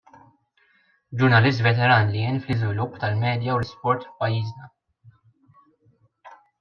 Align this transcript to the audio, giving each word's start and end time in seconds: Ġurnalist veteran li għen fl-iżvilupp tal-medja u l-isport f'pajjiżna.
Ġurnalist 1.21 1.61
veteran 1.65 2.09
li 2.15 2.23
għen 2.29 2.41
fl-iżvilupp 2.45 2.97
tal-medja 3.03 3.59
u 3.59 3.59
l-isport 3.61 4.09
f'pajjiżna. 4.09 4.71